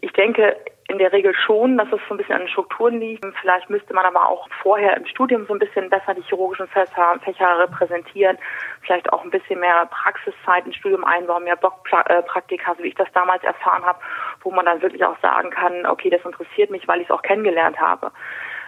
Ich 0.01 0.12
denke, 0.13 0.58
in 0.89 0.98
der 0.98 1.13
Regel 1.13 1.36
schon, 1.36 1.77
dass 1.77 1.88
es 1.88 2.00
so 2.08 2.15
ein 2.15 2.17
bisschen 2.17 2.34
an 2.36 2.41
den 2.41 2.50
Strukturen 2.50 3.00
liegt. 3.00 3.24
Vielleicht 3.41 3.69
müsste 3.69 3.93
man 3.93 4.05
aber 4.05 4.27
auch 4.27 4.50
vorher 4.62 4.98
im 4.98 5.05
Studium 5.05 5.46
so 5.46 5.53
ein 5.53 5.60
bisschen 5.60 5.88
besser 5.89 6.15
die 6.15 6.24
chirurgischen 6.24 6.67
Fächer 6.67 7.60
repräsentieren, 7.60 8.39
vielleicht 8.81 9.13
auch 9.13 9.24
ein 9.24 9.29
bisschen 9.29 9.60
mehr 9.60 9.86
Praxiszeit 9.86 10.65
ins 10.65 10.75
Studium 10.75 11.05
einbauen, 11.05 11.43
mehr 11.43 11.55
Blockpraktika, 11.55 12.74
so 12.75 12.84
wie 12.84 12.88
ich 12.89 12.96
das 12.96 13.12
damals 13.13 13.43
erfahren 13.43 13.86
habe, 13.86 14.00
wo 14.41 14.51
man 14.51 14.65
dann 14.65 14.81
wirklich 14.81 15.05
auch 15.05 15.19
sagen 15.22 15.51
kann, 15.51 15.86
okay, 15.86 16.10
das 16.10 16.25
interessiert 16.25 16.72
mich, 16.72 16.88
weil 16.88 17.01
ich 17.01 17.08
es 17.08 17.12
auch 17.12 17.22
kennengelernt 17.22 17.79
habe. 17.79 18.12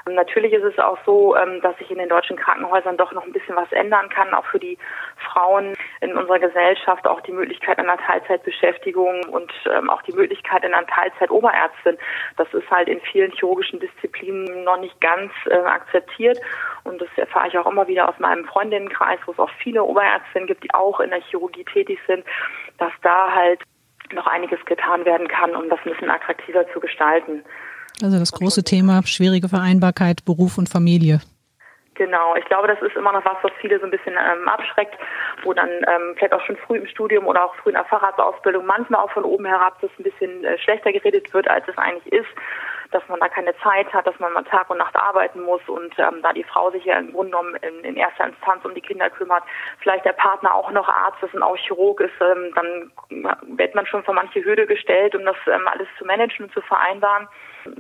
Natürlich 0.06 0.54
ist 0.54 0.64
es 0.64 0.80
auch 0.80 0.98
so, 1.06 1.36
ähm, 1.36 1.62
dass 1.62 1.78
sich 1.78 1.92
in 1.92 1.98
den 1.98 2.10
deutschen 2.10 2.38
Krankenhäusern 2.38 2.98
doch 2.98 3.12
noch 3.12 3.24
ein 3.24 3.32
bisschen 3.32 3.56
was 3.56 3.72
ändern 3.72 4.10
kann, 4.10 4.34
auch 4.34 4.46
für 4.46 4.60
die 4.60 4.78
Frauen 5.18 5.76
in 6.02 6.16
unserer 6.18 6.40
Gesellschaft, 6.40 7.08
auch 7.08 7.22
die 7.22 7.32
Möglichkeit 7.32 7.78
einer 7.78 7.98
Teilzeitbeschäftigung 7.98 9.24
und 9.30 9.52
ähm, 9.72 9.90
auch 9.90 10.02
die 10.02 10.14
Möglichkeit 10.14 10.64
in 10.64 10.74
einer 10.74 10.88
Teilzeit-Oberärztin. 10.88 11.98
Das 12.38 12.52
ist 12.54 12.70
halt 12.72 12.88
in 12.88 13.00
vielen 13.02 13.32
chirurgischen 13.32 13.80
Disziplinen 13.80 14.64
noch 14.64 14.78
nicht 14.78 15.00
ganz 15.02 15.32
akzeptiert. 15.66 16.40
Und 16.84 17.02
das 17.02 17.10
erfahre 17.16 17.48
ich 17.48 17.58
auch 17.58 17.68
immer 17.68 17.88
wieder 17.88 18.10
aus 18.10 18.18
meinem 18.20 18.46
Freundinnenkreis, 18.46 19.20
wo 19.26 19.32
es 19.32 19.40
auch 19.40 19.50
viele 19.60 19.84
Oberärztinnen 19.84 20.48
gibt, 20.48 20.64
die 20.64 20.74
auch 20.74 21.00
in 21.00 21.10
der 21.10 21.22
Chirurgie 21.22 21.66
tätig 21.66 22.00
sind, 22.08 22.26
dass 22.78 22.92
da 23.02 23.34
halt 23.34 23.62
noch 24.14 24.28
einiges 24.28 24.64
getan 24.66 25.06
werden 25.06 25.28
kann, 25.28 25.56
um 25.56 25.70
das 25.70 25.80
ein 25.86 25.92
bisschen 25.92 26.10
attraktiver 26.10 26.68
zu 26.74 26.80
gestalten. 26.80 27.44
Also 28.04 28.20
das 28.20 28.32
große 28.32 28.64
Thema 28.64 29.02
schwierige 29.06 29.50
Vereinbarkeit 29.50 30.26
Beruf 30.26 30.58
und 30.58 30.70
Familie. 30.70 31.22
Genau, 31.96 32.36
ich 32.36 32.46
glaube, 32.46 32.68
das 32.68 32.82
ist 32.82 32.96
immer 32.96 33.12
noch 33.12 33.24
was, 33.26 33.38
was 33.44 33.52
viele 33.60 33.78
so 33.78 33.86
ein 33.86 33.92
bisschen 33.92 34.14
ähm, 34.14 34.48
abschreckt, 34.48 34.98
wo 35.44 35.54
dann 35.54 35.70
ähm, 35.70 36.16
vielleicht 36.16 36.34
auch 36.34 36.42
schon 36.46 36.58
früh 36.58 36.78
im 36.78 36.88
Studium 36.88 37.28
oder 37.28 37.46
auch 37.46 37.54
früh 37.56 37.70
in 37.70 37.76
der 37.76 37.86
Facharztausbildung 37.86 38.66
manchmal 38.66 39.02
auch 39.02 39.12
von 39.12 39.24
oben 39.26 39.46
herab 39.46 39.80
das 39.82 39.92
ein 40.00 40.04
bisschen 40.04 40.44
äh, 40.44 40.58
schlechter 40.58 40.94
geredet 40.94 41.32
wird, 41.34 41.48
als 41.48 41.68
es 41.68 41.78
eigentlich 41.78 42.12
ist, 42.12 42.30
dass 42.92 43.08
man 43.08 43.20
da 43.20 43.28
keine 43.28 43.56
Zeit 43.58 43.94
hat, 43.94 44.08
dass 44.08 44.18
man 44.20 44.34
mal 44.34 44.44
Tag 44.44 44.70
und 44.70 44.78
Nacht 44.78 44.96
arbeiten 44.96 45.42
muss 45.42 45.62
und 45.68 45.94
ähm, 46.00 46.22
da 46.24 46.34
die 46.34 46.44
Frau 46.44 46.72
sich 46.72 46.86
ja 46.86 46.98
im 46.98 47.12
Grunde 47.12 47.32
genommen 47.32 47.56
in, 47.62 47.84
in 47.84 47.96
erster 47.96 48.26
Instanz 48.26 48.64
um 48.66 48.74
die 48.74 48.82
Kinder 48.82 49.10
kümmert, 49.10 49.44
vielleicht 49.80 50.06
der 50.06 50.14
Partner 50.14 50.56
auch 50.56 50.72
noch 50.72 50.88
Arzt 50.88 51.22
ist 51.22 51.34
und 51.34 51.44
auch 51.44 51.58
Chirurg 51.58 52.00
ist, 52.00 52.14
ähm, 52.22 52.54
dann 52.56 52.92
wird 53.58 53.76
man 53.76 53.86
schon 53.86 54.04
vor 54.04 54.14
manche 54.14 54.44
Hürde 54.44 54.66
gestellt, 54.66 55.14
um 55.14 55.26
das 55.26 55.38
ähm, 55.48 55.68
alles 55.68 55.88
zu 55.98 56.06
managen 56.06 56.46
und 56.46 56.54
zu 56.54 56.62
vereinbaren. 56.62 57.28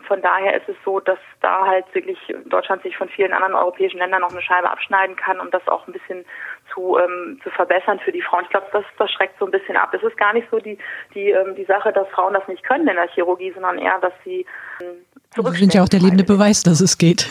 Von 0.07 0.21
daher 0.21 0.55
ist 0.55 0.67
es 0.69 0.75
so, 0.85 0.99
dass 0.99 1.19
da 1.41 1.65
halt 1.65 1.85
wirklich 1.93 2.17
Deutschland 2.45 2.83
sich 2.83 2.97
von 2.97 3.09
vielen 3.09 3.33
anderen 3.33 3.53
europäischen 3.53 3.97
Ländern 3.97 4.21
noch 4.21 4.31
eine 4.31 4.41
Scheibe 4.41 4.69
abschneiden 4.69 5.15
kann, 5.15 5.39
um 5.39 5.51
das 5.51 5.67
auch 5.67 5.87
ein 5.87 5.93
bisschen 5.93 6.25
zu, 6.73 6.97
ähm, 6.97 7.39
zu 7.43 7.49
verbessern 7.51 7.99
für 7.99 8.11
die 8.11 8.21
Frauen. 8.21 8.43
Ich 8.43 8.49
glaube, 8.49 8.67
das, 8.71 8.85
das 8.97 9.11
schreckt 9.11 9.37
so 9.39 9.45
ein 9.45 9.51
bisschen 9.51 9.77
ab. 9.77 9.93
Es 9.93 10.03
ist 10.03 10.17
gar 10.17 10.33
nicht 10.33 10.47
so 10.51 10.59
die, 10.59 10.77
die, 11.13 11.31
ähm, 11.31 11.55
die 11.55 11.65
Sache, 11.65 11.91
dass 11.91 12.07
Frauen 12.09 12.33
das 12.33 12.47
nicht 12.47 12.63
können 12.63 12.87
in 12.87 12.95
der 12.95 13.09
Chirurgie, 13.09 13.51
sondern 13.51 13.77
eher, 13.77 13.99
dass 13.99 14.13
sie 14.23 14.45
ähm, 14.81 15.05
Sie 15.33 15.59
sind 15.59 15.73
ja 15.73 15.83
auch 15.83 15.89
der 15.89 16.01
lebende 16.01 16.25
Beweis, 16.25 16.61
dass 16.63 16.81
es 16.81 16.97
geht. 16.97 17.29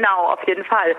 Genau, 0.00 0.32
auf 0.32 0.42
jeden 0.48 0.64
Fall. 0.64 0.96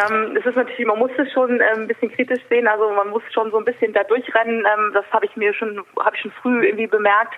Ähm, 0.00 0.34
es 0.34 0.46
ist 0.46 0.56
natürlich, 0.56 0.86
man 0.86 0.98
muss 0.98 1.10
es 1.18 1.30
schon 1.32 1.60
äh, 1.60 1.64
ein 1.74 1.86
bisschen 1.86 2.10
kritisch 2.10 2.40
sehen, 2.48 2.66
also 2.66 2.88
man 2.92 3.10
muss 3.10 3.22
schon 3.30 3.50
so 3.50 3.58
ein 3.58 3.64
bisschen 3.66 3.92
da 3.92 4.04
durchrennen. 4.04 4.64
Ähm, 4.64 4.92
das 4.94 5.04
habe 5.12 5.26
ich 5.26 5.36
mir 5.36 5.52
schon, 5.52 5.84
habe 6.00 6.16
ich 6.16 6.22
schon 6.22 6.32
früh 6.40 6.64
irgendwie 6.64 6.86
bemerkt, 6.86 7.34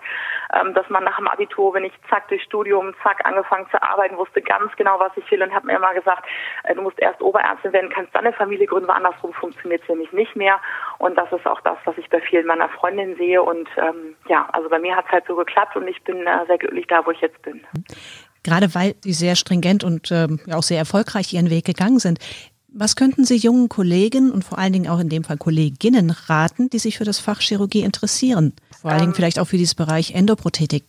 ähm, 0.54 0.72
dass 0.72 0.88
man 0.88 1.02
nach 1.02 1.16
dem 1.16 1.26
Abitur, 1.26 1.74
wenn 1.74 1.82
ich 1.82 1.92
zack 2.08 2.28
durch 2.28 2.44
Studium, 2.44 2.94
zack 3.02 3.26
angefangen 3.26 3.66
zu 3.72 3.82
arbeiten, 3.82 4.18
wusste 4.18 4.40
ganz 4.40 4.70
genau, 4.76 5.00
was 5.00 5.10
ich 5.16 5.28
will 5.32 5.42
und 5.42 5.52
habe 5.52 5.66
mir 5.66 5.78
immer 5.78 5.92
gesagt, 5.94 6.28
äh, 6.62 6.76
du 6.76 6.82
musst 6.82 7.00
erst 7.00 7.20
Oberärztin 7.20 7.72
werden, 7.72 7.90
kannst 7.90 8.14
dann 8.14 8.24
eine 8.24 8.32
Familie 8.32 8.68
gründen, 8.68 8.90
andersrum 8.90 9.32
funktioniert 9.32 9.82
es 9.82 9.88
nämlich 9.88 10.12
nicht 10.12 10.36
mehr. 10.36 10.60
Und 10.98 11.18
das 11.18 11.32
ist 11.32 11.44
auch 11.44 11.60
das, 11.62 11.78
was 11.86 11.98
ich 11.98 12.08
bei 12.08 12.20
vielen 12.20 12.46
meiner 12.46 12.68
Freundinnen 12.68 13.16
sehe. 13.16 13.42
Und 13.42 13.68
ähm, 13.78 14.14
ja, 14.28 14.48
also 14.52 14.68
bei 14.68 14.78
mir 14.78 14.94
hat 14.94 15.06
es 15.06 15.10
halt 15.10 15.26
so 15.26 15.34
geklappt 15.34 15.74
und 15.74 15.88
ich 15.88 16.00
bin 16.04 16.24
äh, 16.24 16.46
sehr 16.46 16.58
glücklich 16.58 16.86
da, 16.86 17.04
wo 17.04 17.10
ich 17.10 17.20
jetzt 17.20 17.42
bin. 17.42 17.66
Gerade 18.42 18.74
weil 18.74 18.94
Sie 19.02 19.12
sehr 19.12 19.36
stringent 19.36 19.84
und 19.84 20.10
ähm, 20.10 20.40
auch 20.50 20.62
sehr 20.62 20.78
erfolgreich 20.78 21.32
Ihren 21.32 21.50
Weg 21.50 21.64
gegangen 21.64 21.98
sind. 21.98 22.18
Was 22.72 22.94
könnten 22.94 23.24
Sie 23.24 23.36
jungen 23.36 23.68
Kollegen 23.68 24.30
und 24.30 24.44
vor 24.44 24.58
allen 24.58 24.72
Dingen 24.72 24.88
auch 24.88 25.00
in 25.00 25.08
dem 25.08 25.24
Fall 25.24 25.36
Kolleginnen 25.36 26.10
raten, 26.28 26.70
die 26.70 26.78
sich 26.78 26.98
für 26.98 27.04
das 27.04 27.18
Fach 27.18 27.40
Chirurgie 27.40 27.82
interessieren? 27.82 28.54
Vor 28.80 28.90
allen 28.90 29.00
Dingen 29.00 29.10
ähm, 29.12 29.16
vielleicht 29.16 29.38
auch 29.40 29.46
für 29.46 29.56
dieses 29.56 29.74
Bereich 29.74 30.14
Endoprothetik. 30.14 30.84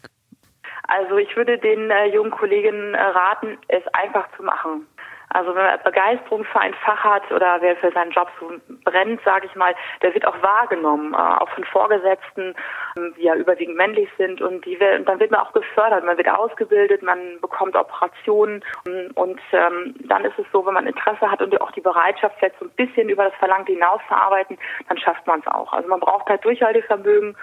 Also 0.88 1.17
ich 1.17 1.36
würde 1.36 1.58
den 1.58 1.89
äh, 1.89 2.13
jungen 2.13 2.31
Kolleginnen 2.31 2.93
äh, 2.93 3.01
raten, 3.01 3.58
es 3.70 3.81
einfach 3.93 4.27
zu 4.36 4.43
machen. 4.43 4.86
Also 5.34 5.56
wenn 5.56 5.64
man 5.64 5.80
Begeisterung 5.84 6.44
für 6.44 6.60
ein 6.60 6.74
Fach 6.74 7.04
hat 7.04 7.32
oder 7.32 7.58
wer 7.62 7.76
für 7.78 7.92
seinen 7.92 8.12
Job 8.12 8.28
so 8.40 8.52
brennt, 8.84 9.22
sage 9.24 9.48
ich 9.48 9.56
mal, 9.56 9.74
der 10.02 10.14
wird 10.14 10.26
auch 10.26 10.42
wahrgenommen, 10.42 11.14
äh, 11.14 11.18
auch 11.18 11.50
von 11.50 11.64
Vorgesetzten, 11.66 12.56
ähm, 12.98 13.14
die 13.18 13.24
ja 13.24 13.36
überwiegend 13.36 13.78
männlich 13.78 14.10
sind 14.18 14.42
und 14.42 14.66
die 14.66 14.78
und 14.78 15.06
dann 15.06 15.20
wird 15.20 15.32
man 15.32 15.42
auch 15.42 15.54
gefördert, 15.54 16.04
man 16.04 16.18
wird 16.18 16.30
ausgebildet, 16.30 17.04
man 17.04 17.40
bekommt 17.42 17.76
Operationen 17.76 18.64
und, 18.86 19.12
und 19.18 19.42
ähm, 19.52 19.96
dann 20.00 20.26
ist 20.26 20.38
es 20.38 20.46
so, 20.52 20.66
wenn 20.66 20.74
man 20.74 20.88
Interesse 20.88 21.30
hat 21.30 21.42
und 21.42 21.60
auch 21.62 21.72
die 21.72 21.82
Bereitschaft 21.82 22.36
vielleicht 22.40 22.60
so 22.60 22.66
ein 22.66 22.72
bisschen 22.72 23.10
über 23.10 23.26
das 23.26 23.36
Verlangte 23.36 23.74
hinaus 23.74 24.02
zu 24.08 24.16
arbeiten, 24.16 24.58
dann 24.88 24.98
schafft 24.98 25.26
man 25.28 25.40
es 25.40 25.48
auch. 25.48 25.72
Also 25.74 25.88
man 25.88 26.00
braucht 26.00 26.28
halt 26.28 26.44
Durchhaltevermögen 26.44 27.38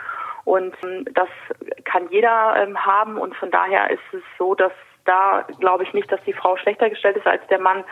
und 0.45 0.75
ähm, 0.83 1.05
das 1.15 1.29
kann 1.85 2.09
jeder 2.11 2.55
ähm, 2.57 2.85
haben 2.85 3.19
und 3.19 3.37
von 3.37 3.51
daher 3.51 3.91
ist 3.91 4.03
es 4.13 4.23
so, 4.39 4.55
dass 4.55 4.73
da 5.09 5.47
glaube 5.59 5.85
ich 5.85 5.93
nicht, 5.95 6.11
dass 6.13 6.23
die 6.25 6.33
Frau 6.33 6.57
schlechter 6.57 6.91
gestellt 6.91 7.17
ist 7.17 7.27
als 7.27 7.45
der 7.49 7.59
Mann. 7.59 7.83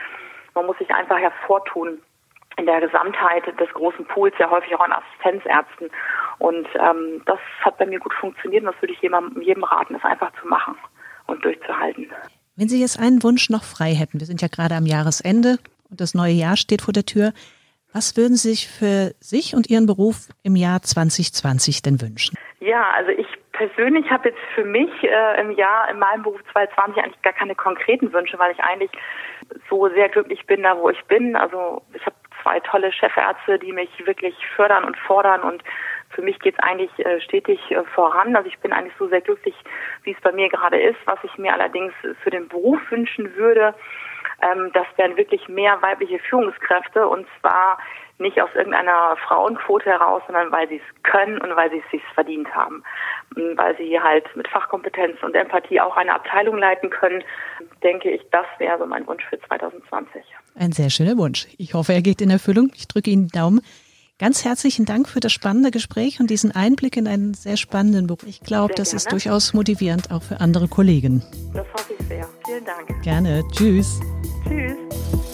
Man 0.55 0.67
muss 0.67 0.79
sich 0.79 0.91
einfach 0.91 1.19
hervortun 1.19 1.99
in 2.59 2.67
der 2.67 2.81
Gesamtheit 2.81 3.47
des 3.59 3.69
großen 3.75 4.07
Pools, 4.07 4.35
ja 4.39 4.51
häufig 4.51 4.75
auch 4.75 4.81
an 4.81 4.93
Assistenzärzten. 4.93 5.91
Und 6.39 6.69
ähm, 6.75 7.23
das 7.27 7.39
hat 7.61 7.79
bei 7.79 7.87
mir 7.87 7.99
gut 7.99 8.15
funktioniert 8.15 8.65
und 8.65 8.73
das 8.73 8.83
würde 8.83 8.93
ich 8.93 9.01
jedem, 9.01 9.41
jedem 9.41 9.65
raten, 9.65 9.95
das 9.95 10.05
einfach 10.05 10.33
zu 10.41 10.47
machen 10.47 10.77
und 11.27 11.45
durchzuhalten. 11.45 12.11
Wenn 12.57 12.69
Sie 12.69 12.81
jetzt 12.81 12.99
einen 12.99 13.23
Wunsch 13.23 13.51
noch 13.51 13.65
frei 13.65 13.95
hätten, 13.95 14.21
wir 14.21 14.27
sind 14.27 14.41
ja 14.41 14.49
gerade 14.49 14.75
am 14.75 14.87
Jahresende 14.87 15.59
und 15.91 16.01
das 16.01 16.15
neue 16.15 16.33
Jahr 16.33 16.57
steht 16.57 16.83
vor 16.83 16.93
der 16.93 17.05
Tür, 17.05 17.33
was 17.93 18.17
würden 18.17 18.37
Sie 18.37 18.51
sich 18.51 18.69
für 18.69 19.15
sich 19.21 19.55
und 19.55 19.69
Ihren 19.71 19.87
Beruf 19.87 20.29
im 20.43 20.57
Jahr 20.57 20.83
2020 20.83 21.83
denn 21.83 22.01
wünschen? 22.01 22.37
Ja, 22.61 22.91
also 22.95 23.11
ich 23.11 23.27
persönlich 23.57 24.11
habe 24.11 24.29
jetzt 24.29 24.41
für 24.55 24.65
mich 24.65 24.91
äh, 25.03 25.41
im 25.41 25.51
Jahr 25.53 25.91
in 25.91 25.99
meinem 25.99 26.23
Beruf 26.23 26.41
2020 26.53 27.03
eigentlich 27.03 27.23
gar 27.23 27.33
keine 27.33 27.55
konkreten 27.55 28.13
Wünsche, 28.13 28.39
weil 28.39 28.53
ich 28.53 28.61
eigentlich 28.61 28.91
so 29.69 29.89
sehr 29.89 30.09
glücklich 30.09 30.47
bin, 30.47 30.63
da 30.63 30.77
wo 30.77 30.91
ich 30.91 31.03
bin. 31.07 31.37
Also 31.37 31.83
ich 31.95 32.05
habe 32.05 32.17
zwei 32.43 32.61
tolle 32.61 32.93
Chefärzte, 32.93 33.59
die 33.59 33.73
mich 33.73 33.91
wirklich 34.07 34.35
fördern 34.55 34.85
und 34.85 34.97
fordern 34.99 35.41
und 35.41 35.63
für 36.11 36.23
mich 36.23 36.39
geht 36.39 36.55
es 36.55 36.63
eigentlich 36.63 36.91
äh, 37.05 37.21
stetig 37.21 37.59
äh, 37.71 37.83
voran. 37.95 38.37
Also 38.37 38.49
ich 38.49 38.59
bin 38.59 38.73
eigentlich 38.73 38.95
so 38.99 39.09
sehr 39.09 39.21
glücklich, 39.21 39.55
wie 40.05 40.13
es 40.13 40.21
bei 40.21 40.33
mir 40.33 40.49
gerade 40.49 40.81
ist. 40.81 40.99
Was 41.07 41.19
ich 41.25 41.37
mir 41.39 41.53
allerdings 41.53 41.93
für 42.23 42.31
den 42.31 42.49
Beruf 42.49 42.81
wünschen 42.91 43.35
würde, 43.37 43.75
ähm, 44.43 44.71
das 44.75 44.87
wären 44.97 45.17
wirklich 45.17 45.49
mehr 45.49 45.81
weibliche 45.83 46.19
Führungskräfte 46.19 47.09
und 47.09 47.27
zwar 47.41 47.79
nicht 48.19 48.41
aus 48.41 48.51
irgendeiner 48.55 49.17
Frauenquote 49.27 49.91
heraus, 49.91 50.23
sondern 50.27 50.51
weil 50.51 50.69
sie 50.69 50.77
es 50.77 51.03
können 51.03 51.41
und 51.41 51.55
weil 51.55 51.71
sie 51.71 51.83
es 51.85 51.91
sich 51.91 52.03
verdient 52.15 52.55
haben. 52.55 52.83
Weil 53.35 53.77
sie 53.77 54.01
halt 54.01 54.25
mit 54.37 54.49
Fachkompetenz 54.49 55.23
und 55.23 55.35
Empathie 55.35 55.81
auch 55.81 55.97
eine 55.97 56.15
Abteilung 56.15 56.59
leiten 56.59 56.91
können, 56.91 57.23
denke 57.83 58.11
ich, 58.11 58.23
das 58.31 58.47
wäre 58.59 58.79
so 58.79 58.87
mein 58.87 59.07
Wunsch 59.07 59.25
für 59.29 59.39
2020. 59.41 60.23
Ein 60.59 60.73
sehr 60.73 60.91
schöner 60.91 61.19
Wunsch. 61.19 61.47
Ich 61.59 61.75
hoffe, 61.75 61.93
er 61.93 62.03
geht 62.03 62.21
in 62.21 62.31
Erfüllung. 62.31 62.71
Ich 62.75 62.89
drücke 62.89 63.11
Ihnen 63.11 63.29
die 63.29 63.39
Daumen. 63.39 63.61
Ganz 64.19 64.47
herzlichen 64.47 64.87
Dank 64.87 65.11
für 65.11 65.21
das 65.21 65.33
spannende 65.33 65.71
Gespräch 65.71 66.21
und 66.21 66.31
diesen 66.31 66.51
Einblick 66.51 66.97
in 66.97 67.07
einen 67.07 67.35
sehr 67.35 67.59
spannenden 67.59 68.07
Beruf. 68.07 68.27
Ich 68.27 68.41
glaube, 68.41 68.73
das 68.75 68.95
ist 68.95 69.13
durchaus 69.13 69.53
motivierend 69.53 70.11
auch 70.11 70.23
für 70.23 70.41
andere 70.41 70.69
Kollegen. 70.69 71.23
Das 71.53 71.67
hoffe 71.75 71.93
ich 71.99 72.07
sehr. 72.07 72.27
Vielen 72.47 72.65
Dank. 72.65 73.03
Gerne. 73.03 73.43
Tschüss. 73.53 74.01
Tschüss. 74.49 75.26